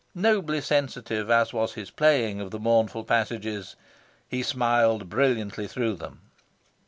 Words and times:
Nobly 0.15 0.61
sensitive 0.61 1.29
as 1.29 1.53
was 1.53 1.75
his 1.75 1.91
playing 1.91 2.41
of 2.41 2.49
the 2.49 2.57
mournful 2.57 3.03
passages, 3.03 3.75
he 4.27 4.41
smiled 4.41 5.09
brilliantly 5.11 5.67
through 5.67 5.93
them. 5.93 6.21